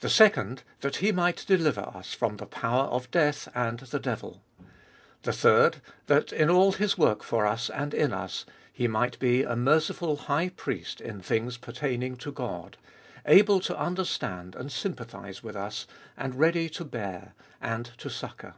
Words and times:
The 0.00 0.10
second, 0.10 0.64
that 0.80 0.96
He 0.96 1.12
might 1.12 1.46
deliver 1.48 1.80
us 1.80 2.12
from 2.12 2.36
the 2.36 2.44
power 2.44 2.88
of 2.88 3.10
death 3.10 3.48
and 3.54 3.78
the 3.78 3.98
devil. 3.98 4.42
The 5.22 5.32
third, 5.32 5.78
that 6.08 6.30
in 6.30 6.50
all 6.50 6.72
His 6.72 6.98
work 6.98 7.22
for 7.22 7.46
us 7.46 7.70
and 7.70 7.94
in 7.94 8.12
us, 8.12 8.44
He 8.70 8.86
might 8.86 9.18
be 9.18 9.44
a 9.44 9.56
merciful 9.56 10.16
High 10.16 10.50
Priest 10.50 11.00
in 11.00 11.22
things 11.22 11.56
pertaining 11.56 12.16
to 12.18 12.32
God, 12.32 12.76
able 13.24 13.60
to 13.60 13.78
understand 13.80 14.54
and 14.54 14.70
sympathise 14.70 15.42
with 15.42 15.56
us, 15.56 15.86
and 16.18 16.34
ready 16.34 16.68
to 16.68 16.84
bear 16.84 17.32
and 17.58 17.86
to 17.96 18.10
succour. 18.10 18.56